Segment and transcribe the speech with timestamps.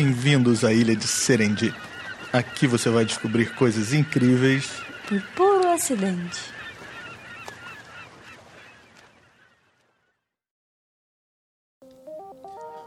[0.00, 1.74] Bem-vindos à ilha de Serendip.
[2.32, 4.70] Aqui você vai descobrir coisas incríveis
[5.08, 6.38] por puro acidente.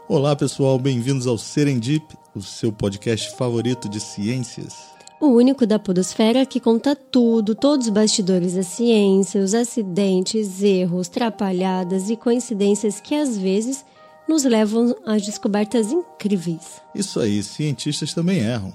[0.08, 2.02] Olá, pessoal, bem-vindos ao Serendip,
[2.34, 4.72] o seu podcast favorito de ciências.
[5.20, 11.08] O único da Podosfera que conta tudo, todos os bastidores da ciência, os acidentes, erros,
[11.08, 13.84] trapalhadas e coincidências que às vezes
[14.32, 16.80] nos levam a descobertas incríveis.
[16.94, 18.72] Isso aí, cientistas também erram.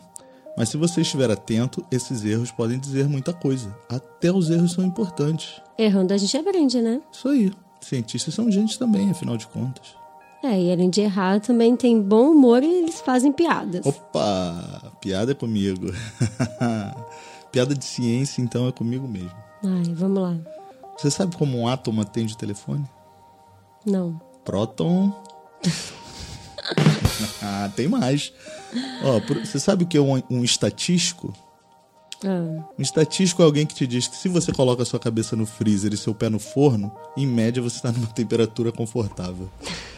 [0.56, 3.76] Mas se você estiver atento, esses erros podem dizer muita coisa.
[3.90, 5.62] Até os erros são importantes.
[5.78, 7.02] Errando a gente aprende, né?
[7.12, 7.52] Isso aí.
[7.82, 9.96] Cientistas são gente também, afinal de contas.
[10.44, 13.86] É, e além de errar, também tem bom humor e eles fazem piadas.
[13.86, 14.94] Opa!
[15.02, 15.88] Piada é comigo.
[17.52, 19.32] Piada de ciência, então, é comigo mesmo.
[19.64, 20.38] Ai, vamos lá.
[20.98, 22.86] Você sabe como um átomo atende o telefone?
[23.86, 24.20] Não.
[24.44, 25.14] Próton.
[27.42, 28.32] ah, tem mais.
[29.04, 31.34] Ó, você sabe o que é um, um estatístico?
[32.26, 32.64] Ah.
[32.78, 35.46] Um estatístico é alguém que te diz que se você coloca a sua cabeça no
[35.46, 39.50] freezer e seu pé no forno, em média você está numa temperatura confortável.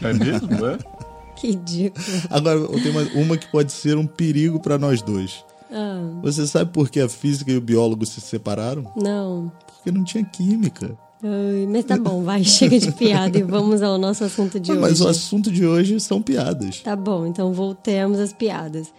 [0.01, 0.77] É mesmo, é?
[1.35, 2.05] que ridículo.
[2.29, 5.45] Agora, tem uma, uma que pode ser um perigo para nós dois.
[5.71, 6.19] Ah.
[6.21, 8.91] Você sabe por que a física e o biólogo se separaram?
[8.95, 9.51] Não.
[9.67, 10.97] Porque não tinha química.
[11.21, 14.79] Ai, mas tá bom, vai, chega de piada e vamos ao nosso assunto de mas
[14.79, 14.89] hoje.
[14.89, 16.79] Mas o assunto de hoje são piadas.
[16.81, 18.93] Tá bom, então voltemos às piadas.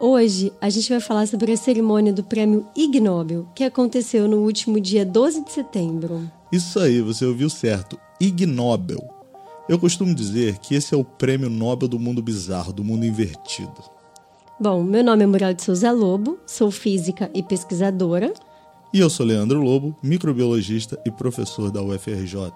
[0.00, 4.38] Hoje a gente vai falar sobre a cerimônia do prêmio Ig Nobel, que aconteceu no
[4.38, 6.30] último dia 12 de setembro.
[6.52, 7.98] Isso aí, você ouviu certo.
[8.20, 9.02] Ig Nobel.
[9.68, 13.82] Eu costumo dizer que esse é o prêmio Nobel do mundo bizarro, do mundo invertido.
[14.58, 18.32] Bom, meu nome é Muriel de Souza Lobo, sou física e pesquisadora.
[18.92, 22.52] E eu sou Leandro Lobo, microbiologista e professor da UFRJ.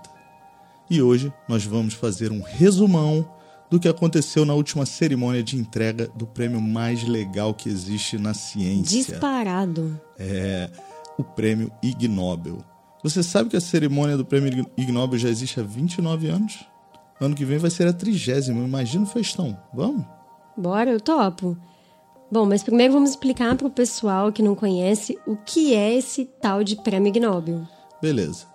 [0.88, 3.28] E hoje nós vamos fazer um resumão
[3.70, 8.32] do que aconteceu na última cerimônia de entrega do prêmio mais legal que existe na
[8.32, 8.98] ciência.
[8.98, 10.00] Disparado.
[10.18, 10.70] É
[11.18, 12.58] o prêmio Ig Nobel.
[13.02, 16.64] Você sabe que a cerimônia do prêmio Ig Nobel já existe há 29 anos?
[17.20, 18.64] Ano que vem vai ser a trigésima.
[18.64, 19.56] Imagina o festão.
[19.72, 20.04] Vamos?
[20.56, 21.56] Bora, eu topo.
[22.32, 26.24] Bom, mas primeiro vamos explicar para o pessoal que não conhece o que é esse
[26.24, 27.68] tal de prêmio Ig Nobel.
[28.00, 28.46] Beleza.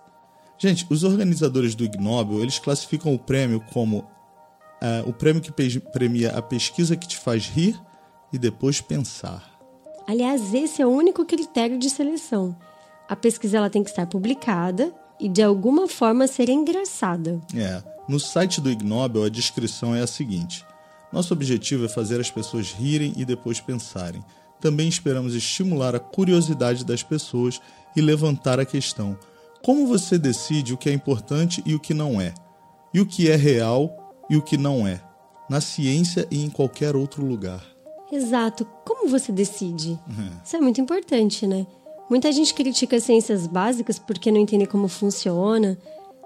[0.57, 5.51] Gente, os organizadores do Ig Nobel, eles classificam o prêmio como uh, o prêmio que
[5.79, 7.79] premia a pesquisa que te faz rir
[8.33, 9.47] e depois pensar.
[10.07, 12.57] Aliás, esse é o único critério de seleção.
[13.07, 17.39] A pesquisa ela tem que estar publicada e de alguma forma ser engraçada.
[17.55, 17.83] É.
[18.09, 20.65] No site do Ig Nobel, a descrição é a seguinte:
[21.11, 24.23] Nosso objetivo é fazer as pessoas rirem e depois pensarem.
[24.59, 27.61] Também esperamos estimular a curiosidade das pessoas
[27.95, 29.17] e levantar a questão:
[29.63, 32.33] como você decide o que é importante e o que não é?
[32.93, 35.01] E o que é real e o que não é,
[35.49, 37.63] na ciência e em qualquer outro lugar.
[38.11, 38.65] Exato.
[38.85, 39.89] Como você decide?
[40.07, 40.29] Uhum.
[40.43, 41.65] Isso é muito importante, né?
[42.09, 45.77] Muita gente critica as ciências básicas porque não entende como funciona,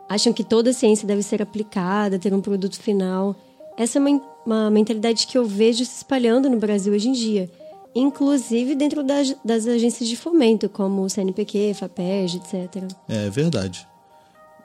[0.08, 3.36] acham que toda ciência deve ser aplicada, ter um produto final.
[3.78, 7.50] Essa é uma, uma mentalidade que eu vejo se espalhando no Brasil hoje em dia,
[7.94, 12.84] inclusive dentro das, das agências de fomento, como o CNPq, FAPERJ, etc.
[13.08, 13.88] É verdade.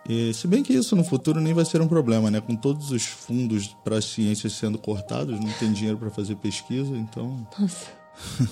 [0.09, 2.41] E, se bem que isso no futuro nem vai ser um problema, né?
[2.41, 6.97] Com todos os fundos para as ciências sendo cortados, não tem dinheiro para fazer pesquisa,
[6.97, 7.47] então.
[7.59, 7.87] Nossa.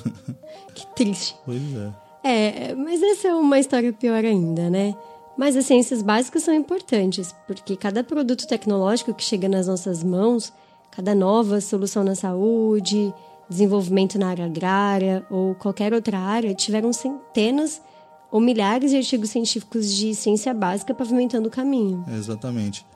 [0.75, 1.37] que triste.
[1.45, 1.93] Pois é.
[2.25, 4.95] É, mas essa é uma história pior ainda, né?
[5.37, 10.53] Mas as ciências básicas são importantes, porque cada produto tecnológico que chega nas nossas mãos,
[10.91, 13.13] cada nova solução na saúde,
[13.49, 17.83] desenvolvimento na área agrária ou qualquer outra área, tiveram centenas
[18.31, 22.05] ou milhares de artigos científicos de ciência básica pavimentando o caminho.
[22.09, 22.87] É, exatamente.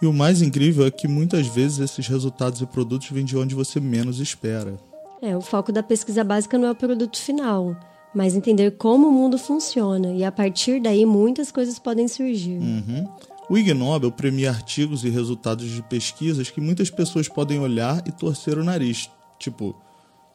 [0.00, 3.54] E o mais incrível é que muitas vezes esses resultados e produtos vêm de onde
[3.54, 4.76] você menos espera.
[5.22, 7.74] É, o foco da pesquisa básica não é o produto final,
[8.14, 12.58] mas entender como o mundo funciona, e a partir daí muitas coisas podem surgir.
[12.58, 13.08] Uhum.
[13.48, 18.12] O Ig Nobel premia artigos e resultados de pesquisas que muitas pessoas podem olhar e
[18.12, 19.10] torcer o nariz.
[19.38, 19.74] Tipo,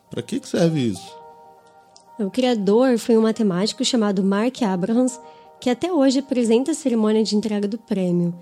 [0.09, 1.17] para que serve isso?
[2.19, 5.19] O criador foi um matemático chamado Mark Abrahams,
[5.59, 8.35] que até hoje apresenta a cerimônia de entrega do prêmio.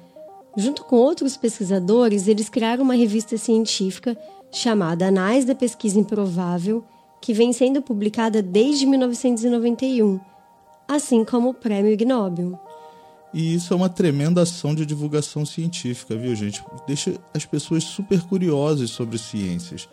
[0.58, 4.18] Junto com outros pesquisadores, eles criaram uma revista científica
[4.52, 6.84] chamada Anais da Pesquisa Improvável,
[7.22, 10.20] que vem sendo publicada desde 1991,
[10.88, 12.60] assim como o Prêmio Ig Nobel.
[13.34, 16.64] E isso é uma tremenda ação de divulgação científica, viu, gente?
[16.88, 19.88] Deixa as pessoas super curiosas sobre ciências.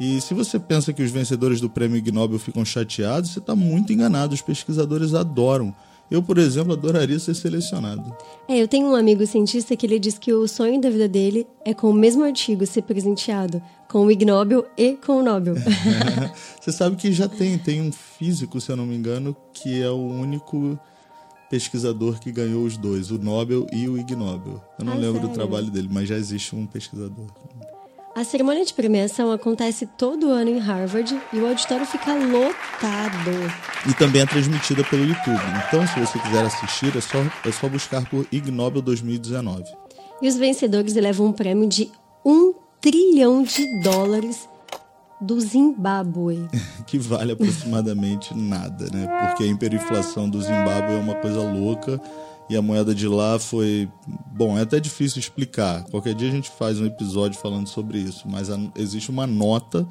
[0.00, 3.54] E se você pensa que os vencedores do prêmio Ig Nobel ficam chateados, você está
[3.54, 4.34] muito enganado.
[4.34, 5.74] Os pesquisadores adoram.
[6.10, 8.14] Eu, por exemplo, adoraria ser selecionado.
[8.46, 11.46] É, eu tenho um amigo cientista que ele diz que o sonho da vida dele
[11.64, 15.54] é com o mesmo artigo ser presenteado com o Ig Nobel e com o Nobel.
[16.60, 19.88] Você sabe que já tem, tem um físico, se eu não me engano, que é
[19.90, 20.78] o único
[21.50, 24.62] pesquisador que ganhou os dois, o Nobel e o Ig Nobel.
[24.78, 25.34] Eu não Ah, lembro do sério?
[25.34, 27.26] trabalho dele, mas já existe um pesquisador.
[28.14, 33.30] A cerimônia de premiação acontece todo ano em Harvard e o auditório fica lotado.
[33.88, 35.40] E também é transmitida pelo YouTube.
[35.66, 39.64] Então, se você quiser assistir, é só, é só buscar por Ig Nobel 2019.
[40.20, 41.90] E os vencedores levam um prêmio de
[42.22, 44.46] um trilhão de dólares
[45.18, 46.46] do Zimbábue.
[46.86, 49.08] que vale aproximadamente nada, né?
[49.26, 51.98] Porque a hiperinflação do Zimbábue é uma coisa louca
[52.50, 53.88] e a moeda de lá foi.
[54.32, 55.84] Bom, é até difícil explicar.
[55.84, 59.86] Qualquer dia a gente faz um episódio falando sobre isso, mas a- existe uma nota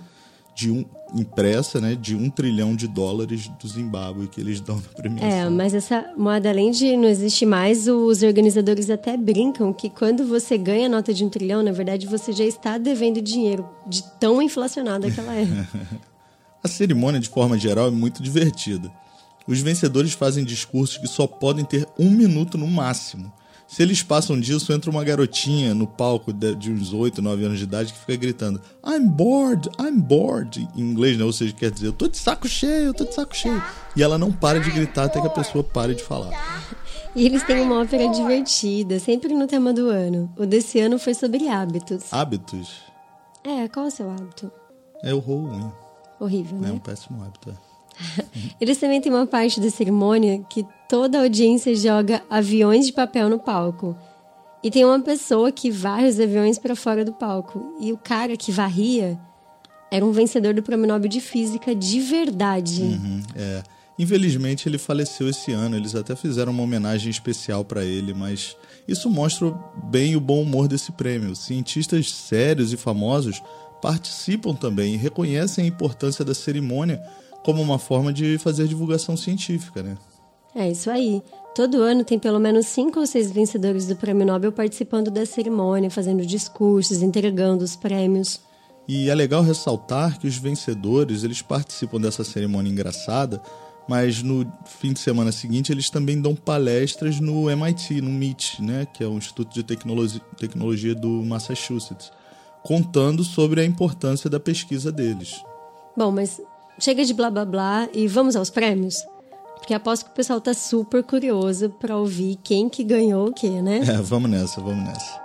[0.54, 0.84] de um
[1.16, 5.30] impressa, né, de um trilhão de dólares do Zimbábue que eles dão na premiação.
[5.30, 10.26] É, mas essa moeda, além de não existir mais, os organizadores até brincam que quando
[10.26, 14.04] você ganha a nota de um trilhão, na verdade você já está devendo dinheiro, de
[14.20, 15.48] tão inflacionada que ela é.
[16.64, 18.92] A cerimônia, de forma geral, é muito divertida.
[19.52, 23.32] Os vencedores fazem discursos que só podem ter um minuto no máximo.
[23.68, 27.64] Se eles passam disso, entra uma garotinha no palco de, uns 8, 9 anos de
[27.64, 31.24] idade que fica gritando I'm bored, I'm bored, em inglês, né?
[31.24, 33.62] Ou seja, quer dizer, eu tô de saco cheio, eu tô de saco cheio.
[33.96, 36.32] E ela não para de gritar até que a pessoa pare de falar.
[37.14, 40.34] E eles têm uma ópera divertida, sempre no tema do ano.
[40.38, 42.04] O desse ano foi sobre hábitos.
[42.12, 42.70] Hábitos
[43.44, 44.50] É, qual é o seu hábito?
[45.04, 45.72] é o ruim,
[46.20, 46.72] Horrível, é né?
[46.72, 47.50] um péssimo hábito.
[47.50, 47.71] é.
[48.60, 53.30] Eles também têm uma parte da cerimônia que toda a audiência joga aviões de papel
[53.30, 53.96] no palco.
[54.64, 57.76] E tem uma pessoa que varre os aviões para fora do palco.
[57.80, 59.20] E o cara que varria
[59.92, 62.84] era um vencedor do Prêmio Nobel de Física de verdade.
[62.84, 63.64] Uhum, é.
[63.98, 65.76] Infelizmente ele faleceu esse ano.
[65.76, 68.56] Eles até fizeram uma homenagem especial para ele, mas
[68.88, 69.54] isso mostra
[69.90, 71.36] bem o bom humor desse prêmio.
[71.36, 73.42] Cientistas sérios e famosos
[73.82, 77.02] participam também e reconhecem a importância da cerimônia
[77.44, 79.98] como uma forma de fazer divulgação científica, né?
[80.56, 81.22] É isso aí.
[81.56, 85.90] Todo ano tem pelo menos cinco ou seis vencedores do Prêmio Nobel participando da cerimônia,
[85.90, 88.40] fazendo discursos, entregando os prêmios.
[88.88, 93.42] E é legal ressaltar que os vencedores, eles participam dessa cerimônia engraçada,
[93.88, 98.86] mas no fim de semana seguinte eles também dão palestras no MIT, no MIT, né,
[98.86, 102.12] que é o Instituto de Tecnologi- Tecnologia do Massachusetts,
[102.64, 105.44] contando sobre a importância da pesquisa deles.
[105.98, 106.40] Bom, mas
[106.82, 108.96] chega de blá blá blá e vamos aos prêmios?
[109.58, 113.62] Porque aposto que o pessoal tá super curioso pra ouvir quem que ganhou o quê,
[113.62, 113.80] né?
[113.88, 115.22] É, vamos nessa, vamos nessa.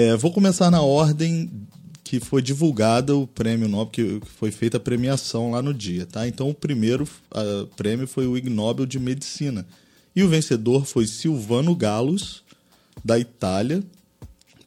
[0.00, 1.50] É, vou começar na ordem
[2.04, 6.28] que foi divulgada o prêmio Nobel, que foi feita a premiação lá no dia, tá?
[6.28, 9.66] Então o primeiro ah, prêmio foi o Ig Nobel de Medicina.
[10.14, 12.44] E o vencedor foi Silvano Gallos,
[13.04, 13.82] da Itália,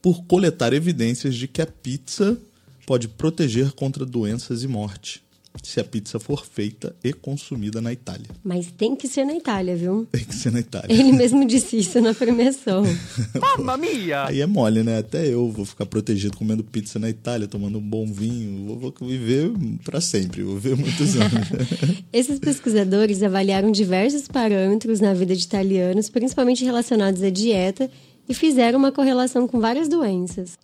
[0.02, 2.38] por coletar evidências de que a pizza
[2.86, 5.24] pode proteger contra doenças e morte,
[5.62, 8.28] se a pizza for feita e consumida na Itália.
[8.44, 10.08] Mas tem que ser na Itália, viu?
[10.12, 10.94] Tem que ser na Itália.
[10.94, 12.84] Ele mesmo disse isso na premiação.
[13.40, 14.26] Mamma mia!
[14.26, 14.98] Aí é mole, né?
[14.98, 18.66] Até eu vou ficar protegido comendo pizza na Itália, tomando um bom vinho.
[18.80, 19.52] Vou, vou viver
[19.84, 21.48] pra sempre, vou viver muitos anos.
[22.12, 27.90] Esses pesquisadores avaliaram diversos parâmetros na vida de italianos, principalmente relacionados à dieta,
[28.28, 30.58] e fizeram uma correlação com várias doenças.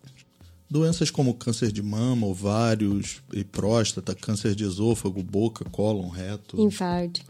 [0.69, 6.59] Doenças como câncer de mama, ovários e próstata, câncer de esôfago, boca, cólon, reto.
[6.59, 7.21] Infarto.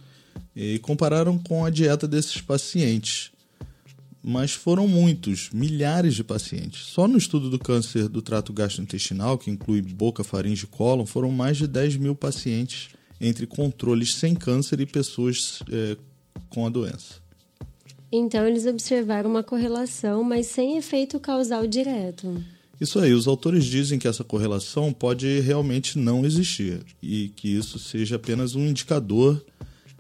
[0.55, 3.31] E compararam com a dieta desses pacientes.
[4.23, 6.87] Mas foram muitos, milhares de pacientes.
[6.87, 11.31] Só no estudo do câncer do trato gastrointestinal, que inclui boca, faringe e cólon, foram
[11.31, 12.89] mais de 10 mil pacientes
[13.21, 15.95] entre controles sem câncer e pessoas eh,
[16.49, 17.15] com a doença.
[18.11, 22.43] Então, eles observaram uma correlação, mas sem efeito causal direto.
[22.79, 27.79] Isso aí, os autores dizem que essa correlação pode realmente não existir e que isso
[27.79, 29.43] seja apenas um indicador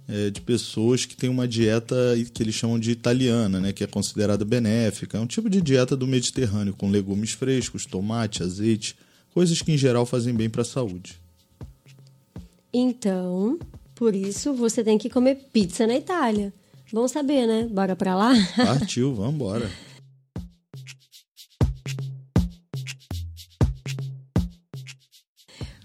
[0.07, 1.95] eh, de pessoas que têm uma dieta
[2.33, 5.17] que eles chamam de italiana, né, que é considerada benéfica.
[5.17, 8.95] É um tipo de dieta do Mediterrâneo, com legumes frescos, tomate, azeite,
[9.33, 11.19] coisas que em geral fazem bem para a saúde.
[12.71, 13.57] Então,
[13.95, 16.53] por isso, você tem que comer pizza na Itália.
[16.93, 17.67] Bom saber, né?
[17.69, 18.33] Bora pra lá?
[18.55, 19.69] Partiu, vamos embora.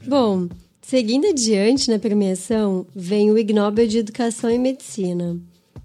[0.07, 0.49] Bom,
[0.83, 5.41] Seguindo adiante na premiação, vem o Ig Nobel de Educação e Medicina.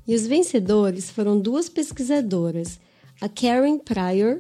[0.08, 2.80] E os vencedores foram duas pesquisadoras,
[3.22, 4.40] a Karen Pryor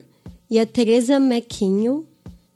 [0.49, 2.03] e a Teresa McKinnon,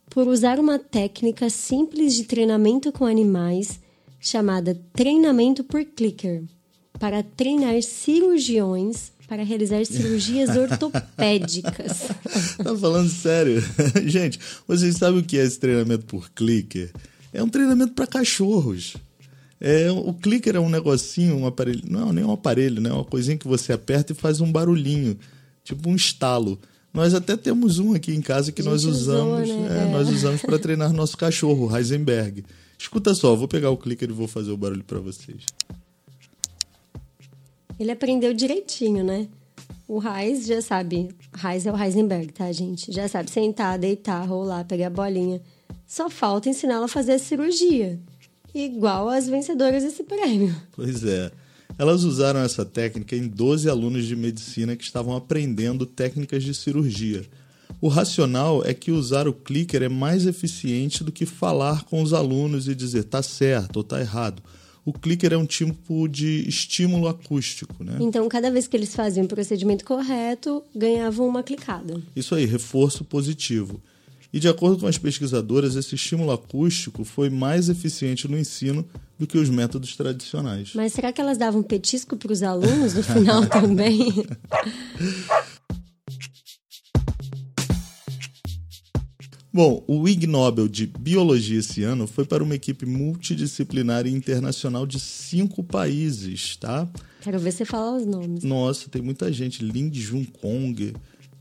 [0.09, 3.79] por usar uma técnica simples de treinamento com animais
[4.19, 6.43] chamada treinamento por clicker,
[6.99, 12.09] para treinar cirurgiões para realizar cirurgias ortopédicas.
[12.57, 13.63] tá falando sério?
[14.05, 16.91] Gente, vocês sabem o que é esse treinamento por clicker?
[17.31, 18.97] É um treinamento para cachorros.
[19.57, 21.81] É, o clicker é um negocinho, um aparelho.
[21.89, 22.89] Não, nem um aparelho, né?
[22.89, 25.17] É uma coisinha que você aperta e faz um barulhinho,
[25.63, 26.59] tipo um estalo.
[26.93, 29.79] Nós até temos um aqui em casa que nós usamos, usou, né?
[29.79, 29.91] é, é.
[29.93, 32.43] nós usamos para treinar nosso cachorro, Heisenberg.
[32.77, 35.45] Escuta só, vou pegar o clicker e vou fazer o barulho para vocês.
[37.81, 39.27] Ele aprendeu direitinho, né?
[39.87, 41.09] O Reis já sabe.
[41.33, 42.91] Reis é o Heisenberg, tá, gente?
[42.91, 45.41] Já sabe sentar, deitar, rolar, pegar a bolinha.
[45.87, 47.99] Só falta ensiná-la a fazer a cirurgia.
[48.53, 50.55] Igual as vencedoras desse prêmio.
[50.73, 51.31] Pois é.
[51.75, 57.25] Elas usaram essa técnica em 12 alunos de medicina que estavam aprendendo técnicas de cirurgia.
[57.81, 62.13] O racional é que usar o clicker é mais eficiente do que falar com os
[62.13, 64.43] alunos e dizer tá certo ou tá errado
[64.85, 67.97] o clicker é um tipo de estímulo acústico, né?
[67.99, 72.01] Então, cada vez que eles faziam o procedimento correto, ganhavam uma clicada.
[72.15, 73.81] Isso aí, reforço positivo.
[74.33, 78.85] E de acordo com as pesquisadoras, esse estímulo acústico foi mais eficiente no ensino
[79.19, 80.71] do que os métodos tradicionais.
[80.73, 84.25] Mas será que elas davam petisco para os alunos no final também?
[89.53, 94.87] Bom, o Ig Nobel de Biologia esse ano foi para uma equipe multidisciplinar e internacional
[94.87, 96.87] de cinco países, tá?
[97.21, 98.43] Quero ver você falar os nomes.
[98.45, 99.61] Nossa, tem muita gente.
[99.61, 100.93] Lin Jun Kong,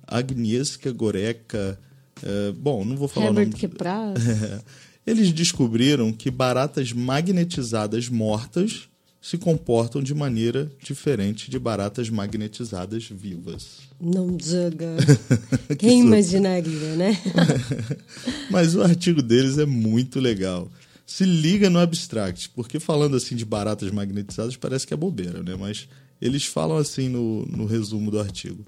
[0.04, 1.78] Agnieszka Goreka.
[2.20, 3.60] É, bom, não vou falar Herbert o nome.
[3.60, 4.18] Kepras.
[5.06, 8.89] É, eles descobriram que baratas magnetizadas mortas
[9.20, 13.90] se comportam de maneira diferente de baratas magnetizadas vivas.
[14.00, 14.96] Não diga.
[15.78, 17.20] Quem imaginaria, né?
[18.50, 20.70] Mas o artigo deles é muito legal.
[21.04, 25.54] Se liga no abstract, porque falando assim de baratas magnetizadas parece que é bobeira, né?
[25.54, 25.86] Mas
[26.20, 28.64] eles falam assim no, no resumo do artigo.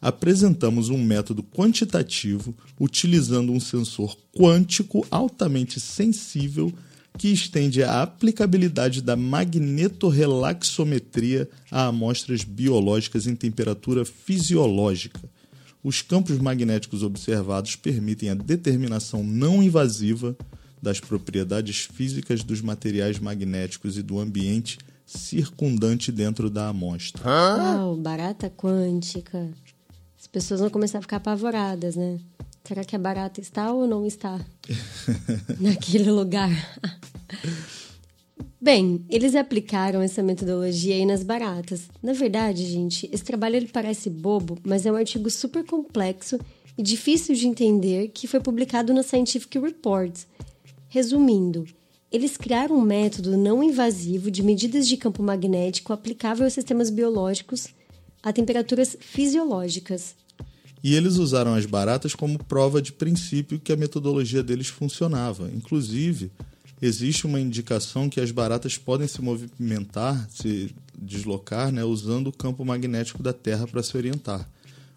[0.00, 6.72] Apresentamos um método quantitativo utilizando um sensor quântico altamente sensível
[7.18, 15.18] que estende a aplicabilidade da magnetorrelaxometria a amostras biológicas em temperatura fisiológica.
[15.82, 20.36] Os campos magnéticos observados permitem a determinação não invasiva
[20.82, 27.22] das propriedades físicas dos materiais magnéticos e do ambiente circundante dentro da amostra.
[27.24, 29.48] Uau, barata quântica.
[30.18, 32.18] As pessoas vão começar a ficar apavoradas, né?
[32.66, 34.44] Será que a barata está ou não está
[35.60, 36.50] naquele lugar?
[38.60, 41.88] Bem, eles aplicaram essa metodologia aí nas baratas.
[42.02, 46.40] Na verdade, gente, esse trabalho ele parece bobo, mas é um artigo super complexo
[46.76, 50.26] e difícil de entender que foi publicado na Scientific Reports.
[50.88, 51.64] Resumindo,
[52.10, 57.68] eles criaram um método não invasivo de medidas de campo magnético aplicável a sistemas biológicos
[58.20, 60.16] a temperaturas fisiológicas.
[60.86, 65.50] E eles usaram as baratas como prova de princípio que a metodologia deles funcionava.
[65.52, 66.30] Inclusive,
[66.80, 72.64] existe uma indicação que as baratas podem se movimentar, se deslocar, né, usando o campo
[72.64, 74.48] magnético da Terra para se orientar,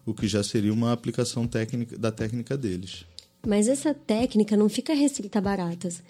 [0.06, 3.04] o que já seria uma aplicação técnica da técnica deles.
[3.44, 6.04] Mas essa técnica não fica restrita a baratas.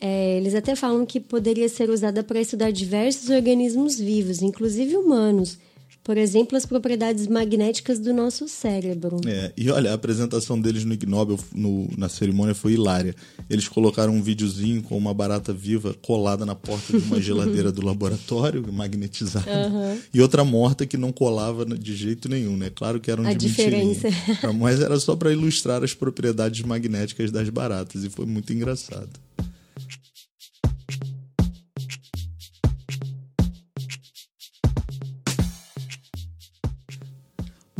[0.00, 5.58] É, eles até falam que poderia ser usada para estudar diversos organismos vivos, inclusive humanos
[6.02, 9.20] por exemplo, as propriedades magnéticas do nosso cérebro.
[9.26, 13.14] É, e olha, a apresentação deles no Ig Nobel no, na cerimônia foi hilária.
[13.48, 17.84] Eles colocaram um videozinho com uma barata viva colada na porta de uma geladeira do
[17.84, 19.98] laboratório, magnetizada, uhum.
[20.12, 22.70] e outra morta que não colava de jeito nenhum, né?
[22.74, 24.08] Claro que era um a de diferença.
[24.58, 29.10] Mas era só para ilustrar as propriedades magnéticas das baratas, e foi muito engraçado.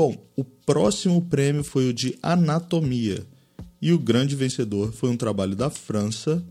[0.00, 3.23] Bom, o próximo prêmio foi o de Anatomia.
[3.83, 6.42] E o grande vencedor foi um trabalho da França,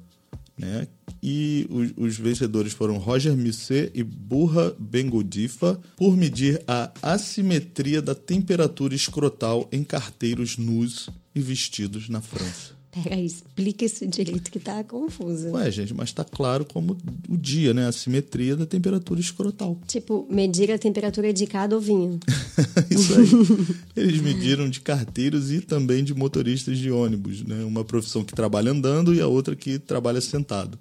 [0.56, 0.88] né?
[1.24, 8.14] E os, os vencedores foram Roger Misset e Burra Bengodifa por medir a assimetria da
[8.14, 12.79] temperatura escrotal em carteiros nus e vestidos na França.
[12.92, 15.52] Peraí, explica isso direito que tá confuso.
[15.52, 16.98] Ué, gente, mas tá claro como
[17.30, 17.88] o dia, né?
[17.88, 19.80] A simetria da temperatura escrotal.
[19.88, 22.20] Tipo, medir a temperatura de cada ovinho.
[22.90, 23.30] isso aí.
[23.96, 27.64] Eles mediram de carteiros e também de motoristas de ônibus, né?
[27.64, 30.80] Uma profissão que trabalha andando e a outra que trabalha sentado.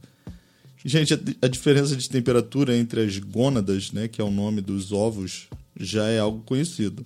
[0.82, 4.92] Gente, a, a, diferença de temperatura entre as gônadas, né, que é o nome dos
[4.92, 5.48] ovos,
[5.78, 7.04] já é algo conhecido.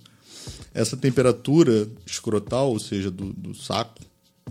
[0.73, 3.99] Essa temperatura escrotal, ou seja, do, do saco,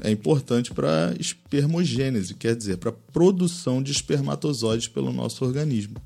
[0.01, 5.97] é importante para espermogênese, quer dizer, para produção de espermatozoides pelo nosso organismo.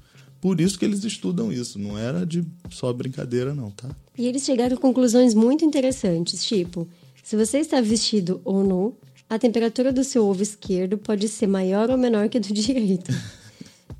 [0.40, 3.88] Por isso que eles estudam isso, não era de só brincadeira não, tá?
[4.16, 6.88] E eles chegaram a conclusões muito interessantes, tipo,
[7.22, 8.96] se você está vestido ou nu,
[9.28, 13.12] a temperatura do seu ovo esquerdo pode ser maior ou menor que a do direito.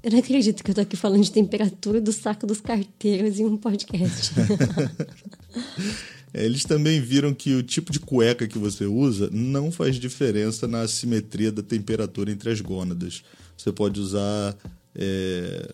[0.03, 3.45] Eu não acredito que eu tô aqui falando de temperatura do saco dos carteiros em
[3.45, 4.33] um podcast.
[6.45, 10.87] Eles também viram que o tipo de cueca que você usa não faz diferença na
[10.87, 13.23] simetria da temperatura entre as gônadas.
[13.57, 14.55] Você pode usar
[14.95, 15.73] é,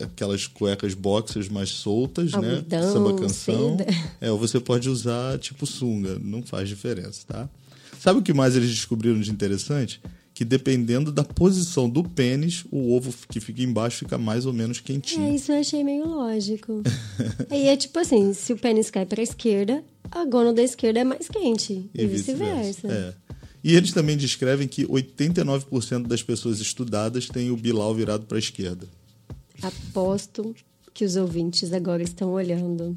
[0.00, 2.56] aquelas cuecas boxers mais soltas, né?
[2.56, 2.92] Algodão, né?
[2.92, 3.76] Samba canção.
[4.20, 7.48] É, ou você pode usar tipo sunga, não faz diferença, tá?
[8.00, 10.00] Sabe o que mais eles descobriram de interessante?
[10.36, 14.80] Que dependendo da posição do pênis, o ovo que fica embaixo fica mais ou menos
[14.80, 15.28] quentinho.
[15.28, 16.82] É, isso eu achei meio lógico.
[17.48, 21.00] Aí é tipo assim, se o pênis cai para a esquerda, a gônada da esquerda
[21.00, 21.88] é mais quente.
[21.94, 22.86] E, e vice-versa.
[22.86, 23.14] é.
[23.64, 28.38] E eles também descrevem que 89% das pessoas estudadas têm o bilau virado para a
[28.38, 28.86] esquerda.
[29.62, 30.54] Aposto
[30.92, 32.94] que os ouvintes agora estão olhando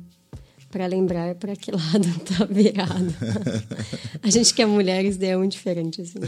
[0.69, 3.13] para lembrar para que lado tá virado.
[4.21, 6.19] a gente que é mulher, isso é muito diferente assim.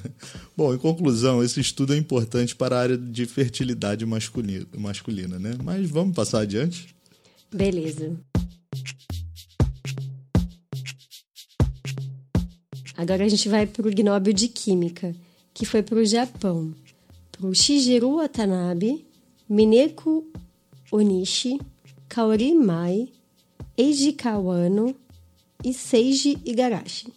[0.56, 5.54] Bom, em conclusão, esse estudo é importante para a área de fertilidade masculina, masculina né?
[5.62, 6.94] Mas vamos passar adiante?
[7.52, 8.16] Beleza.
[12.96, 15.14] Agora a gente vai para o Gnóbio de Química,
[15.52, 16.74] que foi para o Japão.
[17.30, 19.06] Para o Shigeru Watanabe,
[19.48, 20.26] Mineko
[20.90, 21.60] Onishi,
[22.08, 23.08] Kaori Mai,
[23.78, 24.94] Eiji Kawano
[25.62, 27.12] e Seiji Igarashi,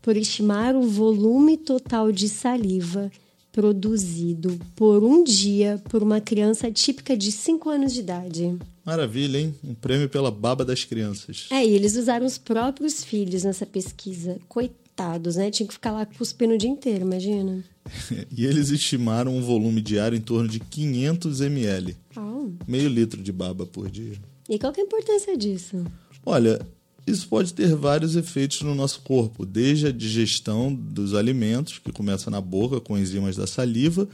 [0.00, 3.10] por estimar o volume total de saliva
[3.52, 8.58] produzido por um dia por uma criança típica de 5 anos de idade.
[8.84, 9.54] Maravilha, hein?
[9.62, 11.46] Um prêmio pela baba das crianças.
[11.50, 14.38] É, e eles usaram os próprios filhos nessa pesquisa.
[14.48, 15.50] Coitados, né?
[15.50, 17.62] Tinha que ficar lá cuspindo o dia inteiro, imagina.
[18.36, 21.96] e eles estimaram um volume diário em torno de 500 ml.
[22.16, 22.50] Oh.
[22.66, 24.16] Meio litro de baba por dia.
[24.52, 25.82] E qual que é a importância disso?
[26.26, 26.60] Olha,
[27.06, 32.30] isso pode ter vários efeitos no nosso corpo, desde a digestão dos alimentos, que começa
[32.30, 34.06] na boca com enzimas da saliva,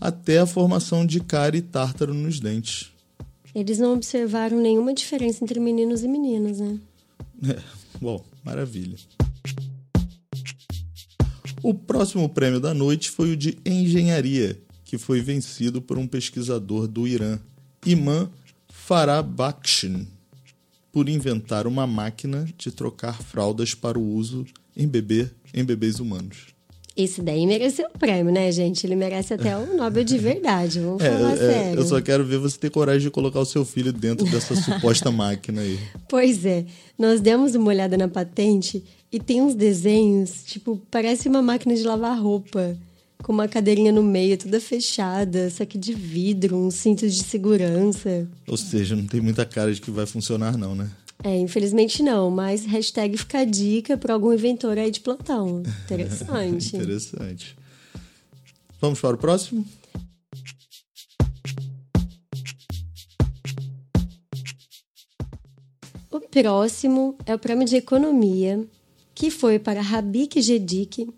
[0.00, 2.90] até a formação de cárie e tártaro nos dentes.
[3.54, 6.80] Eles não observaram nenhuma diferença entre meninos e meninas, né?
[7.48, 7.62] É,
[8.00, 8.96] bom, maravilha.
[11.62, 16.88] O próximo prêmio da noite foi o de engenharia, que foi vencido por um pesquisador
[16.88, 17.38] do Irã,
[17.86, 18.28] Iman
[18.86, 20.06] Farabakhshin,
[20.92, 24.46] por inventar uma máquina de trocar fraldas para o uso
[24.76, 26.54] em bebê em bebês humanos.
[26.96, 28.86] Esse daí mereceu o prêmio, né, gente?
[28.86, 31.80] Ele merece até o Nobel de verdade, vamos é, falar é, sério.
[31.80, 35.10] Eu só quero ver você ter coragem de colocar o seu filho dentro dessa suposta
[35.10, 35.80] máquina aí.
[36.08, 36.64] Pois é,
[36.96, 41.82] nós demos uma olhada na patente e tem uns desenhos, tipo, parece uma máquina de
[41.82, 42.78] lavar roupa
[43.22, 48.28] com uma cadeirinha no meio, toda fechada, só que de vidro, um cinto de segurança.
[48.46, 50.90] Ou seja, não tem muita cara de que vai funcionar, não, né?
[51.24, 55.62] É, infelizmente não, mas hashtag fica a dica para algum inventor aí de plantão.
[55.84, 56.76] Interessante.
[56.76, 57.56] Interessante.
[58.80, 59.66] Vamos para o próximo?
[66.10, 68.64] O próximo é o prêmio de economia,
[69.14, 71.08] que foi para Rabik Gedik,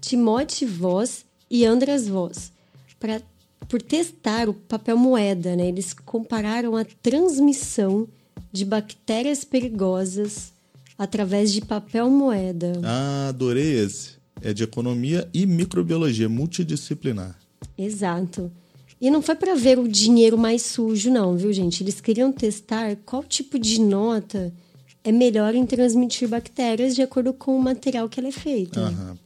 [0.00, 2.52] Timothy Voss e Andras Voss,
[2.98, 3.20] pra,
[3.68, 5.56] por testar o papel moeda.
[5.56, 5.68] Né?
[5.68, 8.08] Eles compararam a transmissão
[8.52, 10.52] de bactérias perigosas
[10.96, 12.72] através de papel moeda.
[12.82, 14.18] Ah, adorei esse.
[14.40, 17.36] É de economia e microbiologia multidisciplinar.
[17.76, 18.52] Exato.
[19.00, 21.82] E não foi para ver o dinheiro mais sujo, não, viu, gente?
[21.82, 24.52] Eles queriam testar qual tipo de nota
[25.04, 28.80] é melhor em transmitir bactérias de acordo com o material que ela é feita.
[28.80, 29.16] Aham.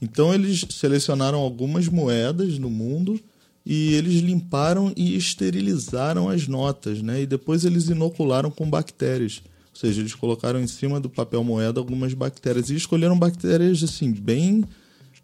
[0.00, 3.20] Então eles selecionaram algumas moedas no mundo
[3.64, 7.22] e eles limparam e esterilizaram as notas, né?
[7.22, 9.42] E depois eles inocularam com bactérias.
[9.72, 14.12] Ou seja, eles colocaram em cima do papel moeda algumas bactérias e escolheram bactérias assim
[14.12, 14.64] bem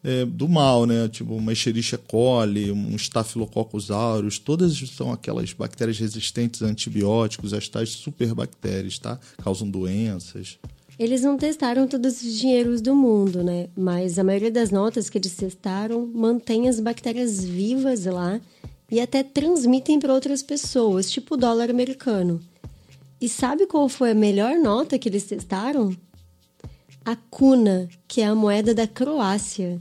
[0.02, 1.08] é, do mal, né?
[1.08, 7.68] Tipo uma Escherichia coli, um Staphylococcus aureus, todas são aquelas bactérias resistentes a antibióticos, as
[7.68, 9.18] tais superbactérias, tá?
[9.42, 10.58] Causam doenças.
[11.00, 13.68] Eles não testaram todos os dinheiros do mundo, né?
[13.74, 18.38] Mas a maioria das notas que eles testaram mantém as bactérias vivas lá
[18.90, 22.38] e até transmitem para outras pessoas, tipo o dólar americano.
[23.18, 25.96] E sabe qual foi a melhor nota que eles testaram?
[27.02, 29.80] A kuna, que é a moeda da Croácia.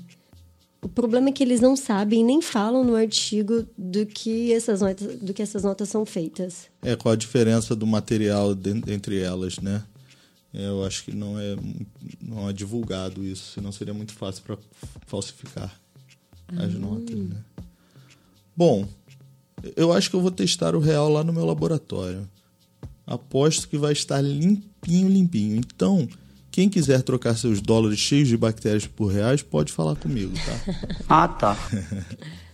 [0.81, 5.17] O problema é que eles não sabem nem falam no artigo do que essas notas,
[5.17, 6.69] do que essas notas são feitas.
[6.81, 9.83] É, qual a diferença do material de, entre elas, né?
[10.53, 11.55] É, eu acho que não é,
[12.21, 14.57] não é divulgado isso, senão seria muito fácil para
[15.05, 15.73] falsificar
[16.57, 16.79] as ah.
[16.79, 17.37] notas, né?
[18.55, 18.87] Bom,
[19.75, 22.27] eu acho que eu vou testar o real lá no meu laboratório.
[23.05, 25.55] Aposto que vai estar limpinho, limpinho.
[25.55, 26.07] Então,
[26.51, 30.97] quem quiser trocar seus dólares cheios de bactérias por reais, pode falar comigo, tá?
[31.07, 31.57] ah, tá.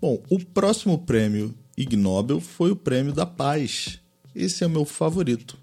[0.00, 3.98] Bom, o próximo prêmio Ig Nobel foi o Prêmio da Paz.
[4.32, 5.58] Esse é o meu favorito.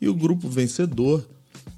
[0.00, 1.24] E o grupo vencedor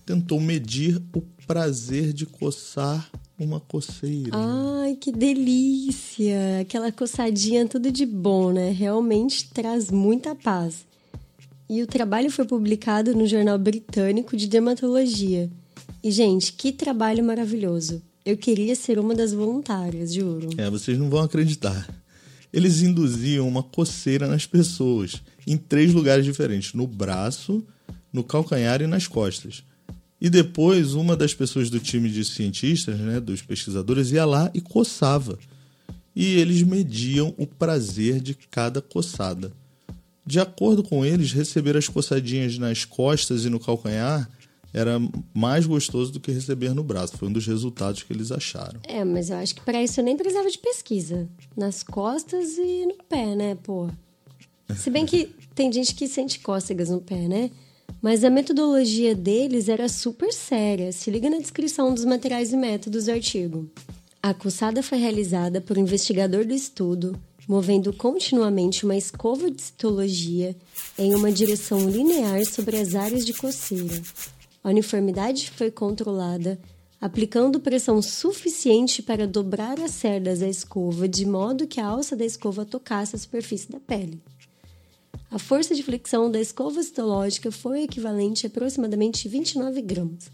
[0.07, 4.31] tentou medir o prazer de coçar uma coceira.
[4.33, 6.61] Ai, que delícia!
[6.63, 8.71] Aquela coçadinha tudo de bom, né?
[8.71, 10.87] Realmente traz muita paz.
[11.69, 15.51] E o trabalho foi publicado no Jornal Britânico de Dermatologia.
[16.03, 18.03] E, gente, que trabalho maravilhoso!
[18.31, 20.51] Eu queria ser uma das voluntárias, juro.
[20.57, 21.93] É, vocês não vão acreditar.
[22.53, 27.67] Eles induziam uma coceira nas pessoas, em três lugares diferentes: no braço,
[28.13, 29.65] no calcanhar e nas costas.
[30.21, 34.61] E depois, uma das pessoas do time de cientistas, né, dos pesquisadores, ia lá e
[34.61, 35.37] coçava.
[36.15, 39.51] E eles mediam o prazer de cada coçada.
[40.25, 44.31] De acordo com eles, receber as coçadinhas nas costas e no calcanhar
[44.73, 45.01] era
[45.35, 47.17] mais gostoso do que receber no braço.
[47.17, 48.81] Foi um dos resultados que eles acharam.
[48.85, 51.29] É, mas eu acho que para isso eu nem precisava de pesquisa.
[51.57, 53.89] Nas costas e no pé, né, pô?
[54.77, 57.51] Se bem que tem gente que sente cócegas no pé, né?
[58.01, 60.93] Mas a metodologia deles era super séria.
[60.93, 63.71] Se liga na descrição dos materiais e métodos do artigo.
[64.23, 70.55] A coçada foi realizada por um investigador do estudo, movendo continuamente uma escova de citologia
[70.99, 74.01] em uma direção linear sobre as áreas de coceira.
[74.63, 76.61] A uniformidade foi controlada,
[77.01, 82.25] aplicando pressão suficiente para dobrar as cerdas da escova de modo que a alça da
[82.25, 84.23] escova tocasse a superfície da pele.
[85.31, 90.31] A força de flexão da escova citológica foi equivalente a aproximadamente 29 gramas.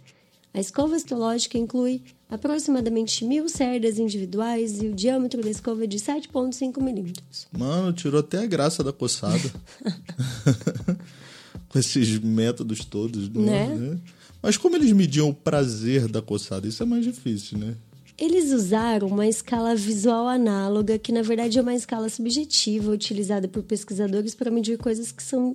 [0.52, 5.98] A escova citológica inclui aproximadamente mil cerdas individuais e o diâmetro da escova é de
[5.98, 7.46] 7,5 milímetros.
[7.52, 9.52] Mano, tirou até a graça da coçada.
[11.76, 13.28] Com esses métodos todos.
[13.28, 13.68] Né?
[13.68, 13.98] né?
[14.42, 16.66] Mas como eles mediam o prazer da coçada?
[16.66, 17.74] Isso é mais difícil, né?
[18.18, 23.62] Eles usaram uma escala visual análoga, que na verdade é uma escala subjetiva utilizada por
[23.62, 25.52] pesquisadores para medir coisas que são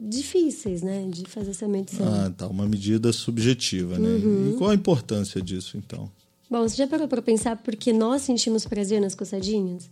[0.00, 2.06] difíceis, né, de fazer essa medição.
[2.12, 4.08] Ah, tá, uma medida subjetiva, né?
[4.08, 4.50] Uhum.
[4.50, 6.10] E qual a importância disso, então?
[6.50, 9.88] Bom, você já parou para pensar por que nós sentimos prazer nas coçadinhas?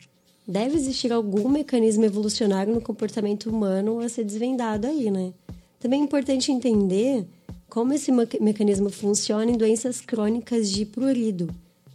[0.47, 5.33] Deve existir algum mecanismo evolucionário no comportamento humano a ser desvendado aí, né?
[5.81, 7.27] Também é importante entender
[7.69, 11.49] como esse mecanismo funciona em doenças crônicas de prurido,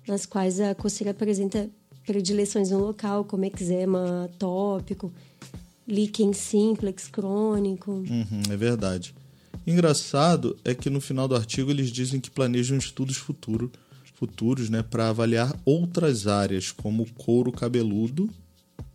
[0.07, 1.69] nas quais a coceira apresenta
[2.05, 5.13] predileções no local, como eczema atópico,
[5.87, 7.91] líquen simplex crônico.
[7.91, 9.13] Uhum, é verdade.
[9.67, 13.71] Engraçado é que no final do artigo eles dizem que planejam estudos futuro,
[14.15, 18.29] futuros né, para avaliar outras áreas, como o couro cabeludo.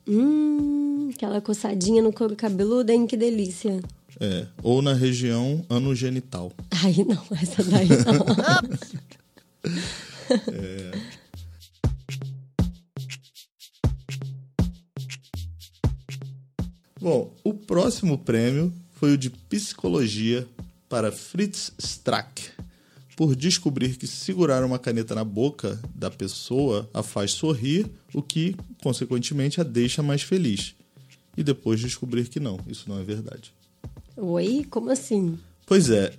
[0.09, 3.07] Hum, aquela coçadinha no couro cabeludo, hein?
[3.07, 3.81] Que delícia.
[4.19, 6.53] É, ou na região anogenital.
[6.83, 8.27] Ai, não, essa daí não.
[10.55, 11.21] É.
[17.01, 20.47] Bom, o próximo prêmio foi o de psicologia
[20.87, 22.51] para Fritz Strack,
[23.17, 28.55] por descobrir que segurar uma caneta na boca da pessoa a faz sorrir, o que,
[28.83, 30.75] consequentemente, a deixa mais feliz.
[31.37, 33.53] E depois descobrir que não, isso não é verdade.
[34.23, 34.67] Oi?
[34.69, 35.39] Como assim?
[35.65, 36.13] Pois é,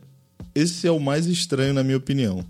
[0.56, 2.44] esse é o mais estranho na minha opinião.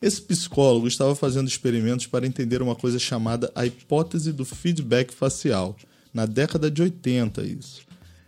[0.00, 5.76] Esse psicólogo estava fazendo experimentos para entender uma coisa chamada a hipótese do feedback facial,
[6.14, 7.82] na década de 80 isso.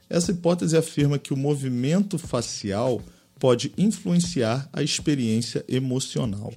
[0.09, 3.01] Essa hipótese afirma que o movimento facial
[3.39, 6.53] pode influenciar a experiência emocional.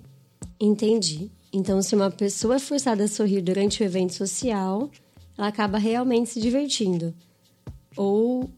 [0.59, 1.31] Entendi.
[1.53, 4.91] Então, se uma pessoa é forçada a sorrir durante o evento social,
[5.37, 7.13] ela acaba realmente se divertindo.
[7.95, 8.51] Ou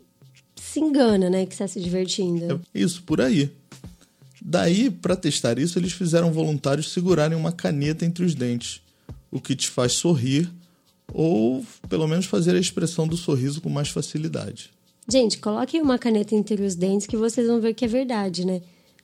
[0.66, 2.62] se engana, né, que está se divertindo.
[2.74, 3.52] É isso, por aí.
[4.42, 8.82] Daí, para testar isso, eles fizeram voluntários segurarem uma caneta entre os dentes,
[9.32, 10.52] o que te faz sorrir
[11.14, 14.72] ou pelo menos fazer a expressão do sorriso com mais facilidade.
[15.08, 18.62] Gente, coloquem uma caneta entre os dentes que vocês vão ver que é verdade, né?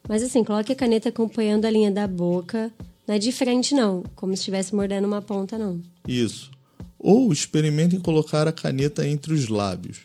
[0.10, 2.71] Mas assim, coloque a caneta acompanhando a linha da boca,
[3.08, 5.80] não é de frente não, como se estivesse mordendo uma ponta não.
[6.08, 6.50] Isso.
[6.97, 10.00] Ou experimentem colocar a caneta entre os lábios,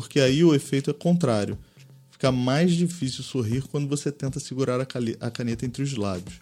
[0.00, 1.58] porque aí o efeito é contrário
[2.18, 6.34] fica mais difícil sorrir quando você tenta segurar a caneta entre os lábios.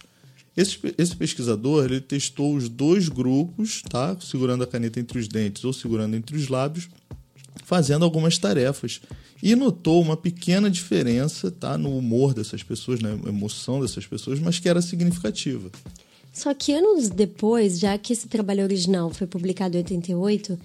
[0.55, 4.17] Esse, esse pesquisador ele testou os dois grupos, tá?
[4.19, 6.89] segurando a caneta entre os dentes ou segurando entre os lábios,
[7.63, 8.99] fazendo algumas tarefas
[9.41, 14.57] e notou uma pequena diferença tá, no humor dessas pessoas, na emoção dessas pessoas, mas
[14.57, 15.69] que era significativa.
[16.33, 20.57] Só que anos depois, já que esse trabalho original foi publicado em 88,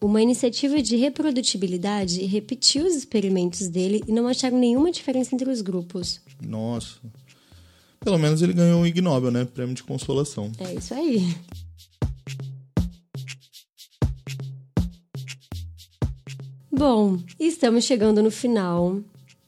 [0.00, 5.60] uma iniciativa de reprodutibilidade repetiu os experimentos dele e não acharam nenhuma diferença entre os
[5.60, 6.20] grupos.
[6.40, 6.98] Nossa.
[8.00, 9.44] Pelo menos ele ganhou um Ig Nobel, né?
[9.44, 10.52] Prêmio de consolação.
[10.58, 11.34] É isso aí.
[16.70, 19.00] Bom, estamos chegando no final.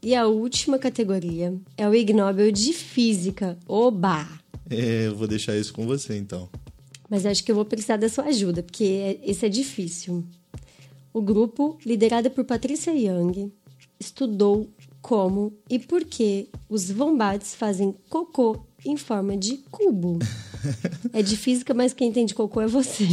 [0.02, 3.56] E a última categoria é o Ig Nobel de Física.
[3.68, 4.26] Oba!
[4.68, 6.48] É, eu vou deixar isso com você então.
[7.08, 10.24] Mas acho que eu vou precisar da sua ajuda, porque é, esse é difícil.
[11.12, 13.52] O grupo, liderado por Patricia Young,
[13.98, 14.68] estudou
[15.02, 20.18] como e por que os vombates fazem cocô em forma de cubo.
[21.12, 23.08] é de física, mas quem entende cocô é você.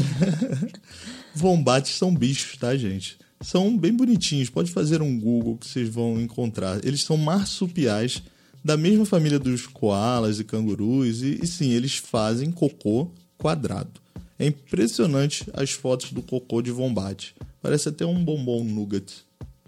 [1.33, 3.17] Vombates são bichos, tá, gente?
[3.41, 4.49] São bem bonitinhos.
[4.49, 6.83] Pode fazer um Google que vocês vão encontrar.
[6.83, 8.23] Eles são marsupiais
[8.63, 11.21] da mesma família dos koalas e cangurus.
[11.21, 14.01] E, e sim, eles fazem cocô quadrado.
[14.39, 17.36] É impressionante as fotos do cocô de vombate.
[17.67, 19.25] Parece até um bombom nougat.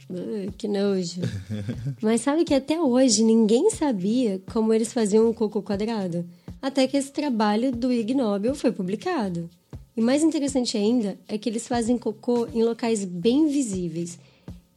[0.10, 1.20] Uh, que nojo.
[2.02, 6.26] Mas sabe que até hoje ninguém sabia como eles faziam o cocô quadrado?
[6.62, 9.50] Até que esse trabalho do Ig Nobel foi publicado.
[9.98, 14.18] E mais interessante ainda é que eles fazem cocô em locais bem visíveis.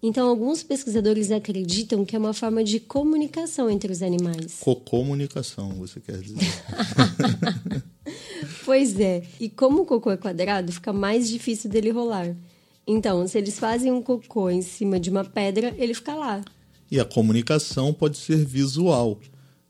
[0.02, 4.58] Então, alguns pesquisadores acreditam que é uma forma de comunicação entre os animais.
[4.58, 6.40] Cocomunicação, você quer dizer?
[8.66, 9.22] pois é.
[9.38, 12.35] E como o cocô é quadrado, fica mais difícil dele rolar.
[12.87, 16.42] Então, se eles fazem um cocô em cima de uma pedra, ele fica lá.
[16.90, 19.18] E a comunicação pode ser visual,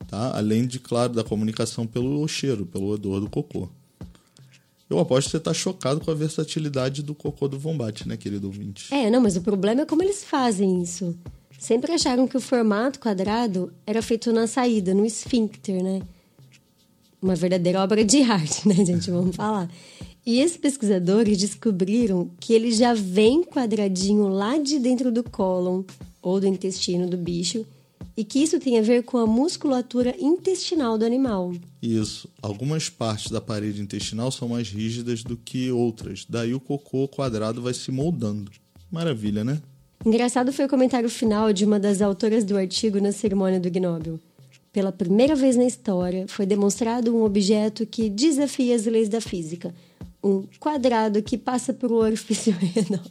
[0.09, 0.37] tá?
[0.37, 3.69] Além de, claro, da comunicação pelo cheiro, pelo odor do cocô.
[4.89, 8.47] Eu aposto que você está chocado com a versatilidade do cocô do Vombate, né, querido
[8.47, 8.93] ouvinte?
[8.93, 11.17] É, não, mas o problema é como eles fazem isso.
[11.59, 16.03] Sempre acharam que o formato quadrado era feito na saída, no esfíncter, né?
[17.23, 19.11] Uma verdadeira obra de arte, né, gente?
[19.11, 19.71] Vamos falar.
[20.25, 25.83] E esses pesquisadores descobriram que ele já vem quadradinho lá de dentro do cólon
[26.21, 27.67] ou do intestino do bicho
[28.17, 31.53] e que isso tem a ver com a musculatura intestinal do animal.
[31.83, 32.29] Isso.
[32.41, 37.63] Algumas partes da parede intestinal são mais rígidas do que outras, daí o cocô quadrado
[37.63, 38.51] vai se moldando.
[38.91, 39.61] Maravilha, né?
[40.05, 44.21] Engraçado foi o comentário final de uma das autoras do artigo na cerimônia do Gnóbel.
[44.73, 49.75] Pela primeira vez na história, foi demonstrado um objeto que desafia as leis da física–
[50.23, 53.03] um quadrado que passa por um orifício renal.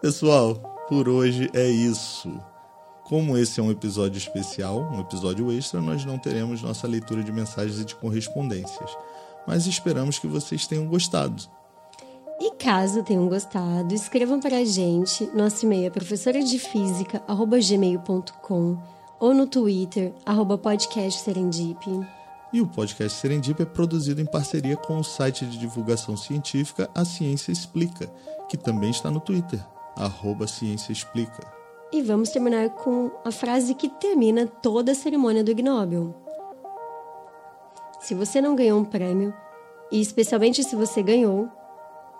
[0.00, 0.56] Pessoal,
[0.88, 2.28] por hoje é isso.
[3.08, 7.32] Como esse é um episódio especial, um episódio extra, nós não teremos nossa leitura de
[7.32, 8.90] mensagens e de correspondências.
[9.46, 11.42] Mas esperamos que vocês tenham gostado.
[12.38, 15.26] E caso tenham gostado, escrevam para a gente.
[15.34, 18.78] Nosso e-mail é professoradefísica.gmail.com
[19.18, 21.88] ou no Twitter, arroba podcast Serendip.
[22.52, 27.06] E o podcast Serendip é produzido em parceria com o site de divulgação científica A
[27.06, 28.06] Ciência Explica,
[28.50, 29.64] que também está no Twitter,
[29.96, 31.57] arroba Ciência Explica.
[31.92, 36.14] E vamos terminar com a frase que termina toda a cerimônia do Ignóbil.
[38.00, 39.34] Se você não ganhou um prêmio,
[39.90, 41.50] e especialmente se você ganhou,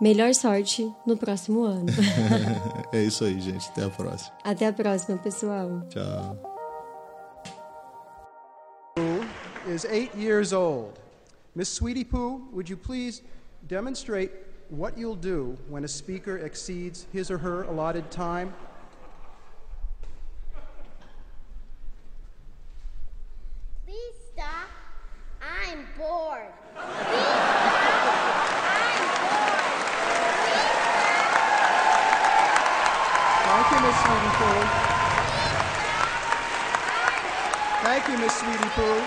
[0.01, 1.87] Melhor sorte no próximo ano.
[2.93, 3.69] é isso aí, gente.
[3.71, 4.37] Até a próxima.
[4.45, 5.83] Até a próxima, pessoal.
[5.89, 6.39] Tchau.
[9.69, 10.99] Is eight years old.
[11.55, 13.23] Miss Sweetie Pooh, would you please
[13.67, 14.31] demonstrate
[14.71, 18.55] what you'll do when a speaker exceeds his or her allotted time?
[23.85, 24.71] Please stop.
[25.43, 26.49] I'm bored.
[38.21, 39.03] Miss Sweetie Pooh.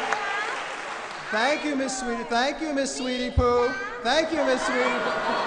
[1.32, 2.24] Thank you, Miss Sweetie Pooh.
[2.26, 3.30] Thank you, Miss Sweetie.
[3.30, 3.74] Thank you, Miss Sweetie Pooh.
[4.04, 4.82] Thank you, Miss Sweetie.
[4.82, 5.32] Thank you, Miss.
[5.32, 5.41] Thank.